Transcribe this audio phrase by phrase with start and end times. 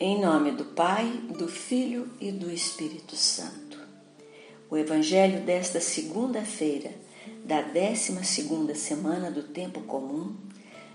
[0.00, 3.80] Em nome do Pai, do Filho e do Espírito Santo.
[4.70, 6.92] O Evangelho desta segunda-feira,
[7.44, 10.36] da décima segunda semana do Tempo Comum,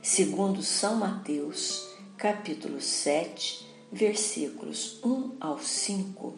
[0.01, 1.85] segundo São Mateus,
[2.15, 6.33] capítulo 7, versículos 1 ao 5,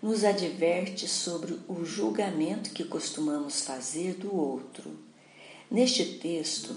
[0.00, 4.92] nos adverte sobre o julgamento que costumamos fazer do outro.
[5.68, 6.72] Neste texto,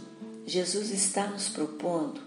[0.48, 2.20] Jesus está nos propondo,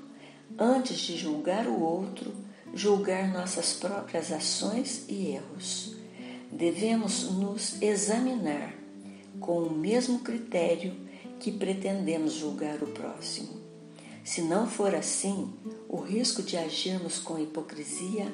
[0.56, 2.32] antes de julgar o outro,
[2.74, 5.94] julgar nossas próprias ações e erros.
[6.50, 8.74] Devemos nos examinar
[9.40, 10.94] com o mesmo critério
[11.40, 13.60] que pretendemos julgar o próximo.
[14.24, 15.52] Se não for assim,
[15.88, 18.30] o risco de agirmos com hipocrisia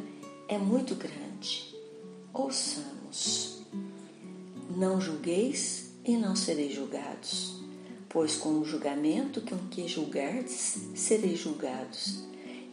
[0.46, 1.74] é muito grande.
[2.32, 3.62] Ouçamos.
[4.76, 7.60] Não julgueis e não sereis julgados,
[8.08, 12.28] pois com o julgamento com que julgardes, sereis julgados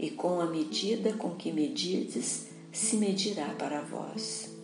[0.05, 4.55] e com a medida com que medirdes, se medirá para vós.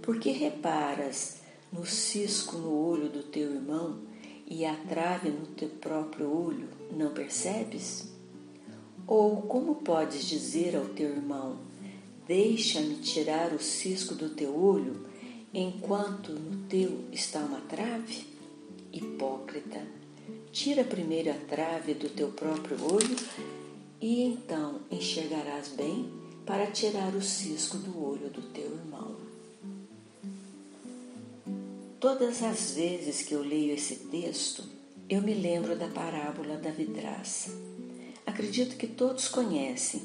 [0.00, 3.98] Porque reparas no cisco no olho do teu irmão
[4.46, 8.10] e a trave no teu próprio olho, não percebes?
[9.06, 11.58] Ou como podes dizer ao teu irmão:
[12.26, 15.06] Deixa-me tirar o cisco do teu olho,
[15.52, 18.24] enquanto no teu está uma trave?
[18.90, 19.82] Hipócrita,
[20.50, 23.59] tira primeiro a trave do teu próprio olho
[24.00, 26.10] e então enxergarás bem
[26.46, 29.16] para tirar o cisco do olho do teu irmão.
[32.00, 34.64] Todas as vezes que eu leio esse texto,
[35.08, 37.50] eu me lembro da parábola da vidraça.
[38.26, 40.02] Acredito que todos conhecem,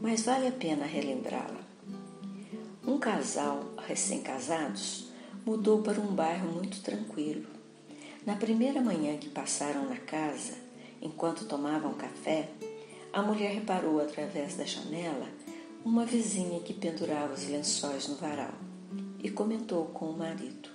[0.00, 1.60] mas vale a pena relembrá-la.
[2.86, 5.08] Um casal recém-casados
[5.44, 7.46] mudou para um bairro muito tranquilo.
[8.24, 10.54] Na primeira manhã que passaram na casa,
[11.00, 12.48] enquanto tomavam café,
[13.12, 15.28] a mulher reparou através da janela
[15.84, 18.54] uma vizinha que pendurava os lençóis no varal
[19.22, 20.70] e comentou com o marido: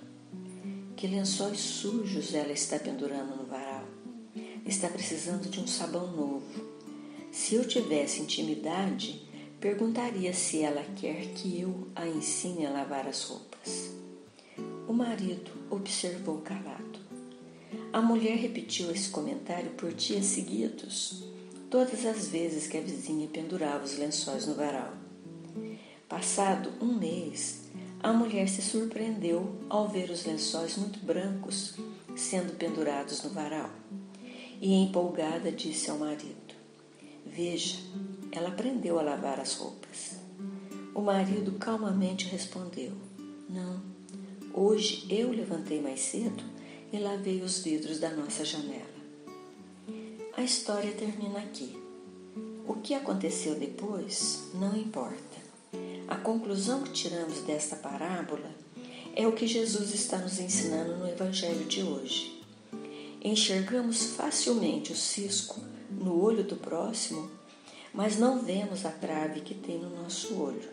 [0.96, 3.84] Que lençóis sujos ela está pendurando no varal.
[4.64, 6.78] Está precisando de um sabão novo.
[7.32, 9.26] Se eu tivesse intimidade,
[9.58, 13.90] perguntaria se ela quer que eu a ensine a lavar as roupas.
[14.86, 16.98] O marido observou calado.
[17.92, 21.28] A mulher repetiu esse comentário por dias seguidos
[21.70, 24.92] todas as vezes que a vizinha pendurava os lençóis no varal.
[26.08, 27.64] Passado um mês,
[28.02, 31.74] a mulher se surpreendeu ao ver os lençóis muito brancos
[32.16, 33.70] sendo pendurados no varal
[34.60, 36.54] e, empolgada, disse ao marido:
[37.26, 37.76] Veja,
[38.32, 40.16] ela aprendeu a lavar as roupas.
[40.94, 42.92] O marido calmamente respondeu:
[43.48, 43.82] Não,
[44.54, 46.42] hoje eu levantei mais cedo
[46.92, 48.97] e lavei os vidros da nossa janela.
[50.38, 51.76] A história termina aqui.
[52.64, 55.36] O que aconteceu depois não importa.
[56.06, 58.48] A conclusão que tiramos desta parábola
[59.16, 62.40] é o que Jesus está nos ensinando no Evangelho de hoje.
[63.20, 65.60] Enxergamos facilmente o cisco
[65.90, 67.28] no olho do próximo,
[67.92, 70.70] mas não vemos a trave que tem no nosso olho.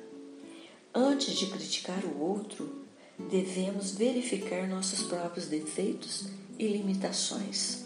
[0.94, 2.86] Antes de criticar o outro,
[3.18, 6.28] devemos verificar nossos próprios defeitos
[6.60, 7.85] e limitações.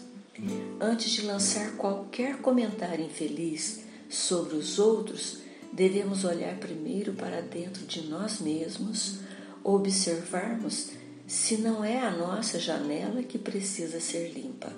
[0.80, 5.38] Antes de lançar qualquer comentário infeliz sobre os outros,
[5.72, 9.20] devemos olhar primeiro para dentro de nós mesmos,
[9.62, 10.90] observarmos
[11.26, 14.72] se não é a nossa janela que precisa ser limpa.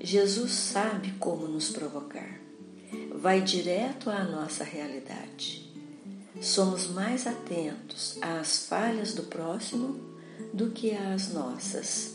[0.00, 2.40] Jesus sabe como nos provocar.
[3.14, 5.72] Vai direto à nossa realidade.
[6.40, 9.98] Somos mais atentos às falhas do próximo
[10.52, 12.13] do que às nossas.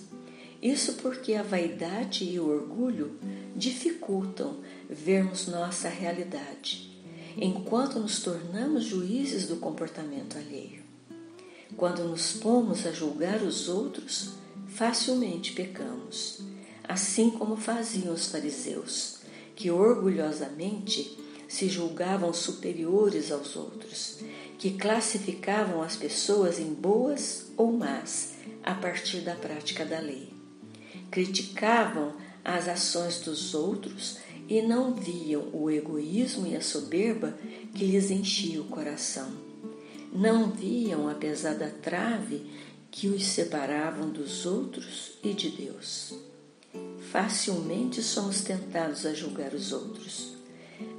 [0.62, 3.18] Isso porque a vaidade e o orgulho
[3.56, 4.58] dificultam
[4.90, 7.00] vermos nossa realidade,
[7.38, 10.84] enquanto nos tornamos juízes do comportamento alheio.
[11.78, 14.32] Quando nos pomos a julgar os outros,
[14.68, 16.42] facilmente pecamos,
[16.84, 19.20] assim como faziam os fariseus,
[19.56, 21.18] que orgulhosamente
[21.48, 24.18] se julgavam superiores aos outros,
[24.58, 30.39] que classificavam as pessoas em boas ou más a partir da prática da lei
[31.10, 32.14] criticavam
[32.44, 34.18] as ações dos outros
[34.48, 37.38] e não viam o egoísmo e a soberba
[37.74, 39.32] que lhes enchia o coração.
[40.12, 42.42] Não viam a pesada trave
[42.90, 46.16] que os separavam dos outros e de Deus.
[47.12, 50.34] Facilmente somos tentados a julgar os outros,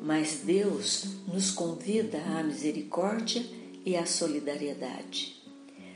[0.03, 3.45] mas Deus nos convida à misericórdia
[3.85, 5.41] e à solidariedade.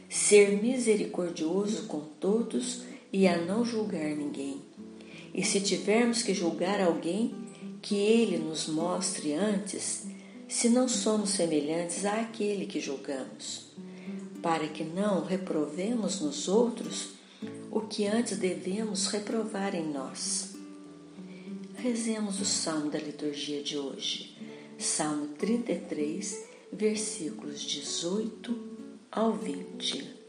[0.08, 2.82] Ser misericordioso com todos
[3.14, 4.60] e a não julgar ninguém.
[5.32, 7.32] E se tivermos que julgar alguém,
[7.80, 10.04] que ele nos mostre antes
[10.48, 13.66] se não somos semelhantes àquele que julgamos,
[14.42, 17.10] para que não reprovemos nos outros
[17.70, 20.56] o que antes devemos reprovar em nós.
[21.76, 24.36] Rezemos o salmo da liturgia de hoje,
[24.76, 28.58] Salmo 33, versículos 18
[29.12, 30.23] ao 20.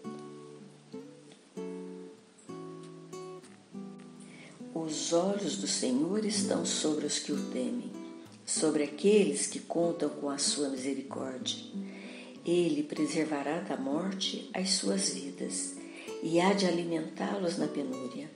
[4.85, 7.91] Os olhos do Senhor estão sobre os que o temem,
[8.45, 11.57] sobre aqueles que contam com a sua misericórdia.
[12.45, 15.73] Ele preservará da morte as suas vidas
[16.21, 18.29] e há de alimentá-los na penúria.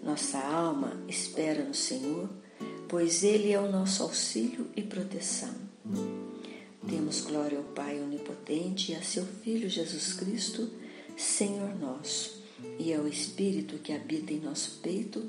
[0.00, 2.30] Nossa alma espera no Senhor,
[2.88, 5.54] pois Ele é o nosso auxílio e proteção.
[6.84, 10.70] Demos glória ao Pai Onipotente e a seu Filho Jesus Cristo,
[11.16, 12.44] Senhor nosso,
[12.78, 15.28] e ao Espírito que habita em nosso peito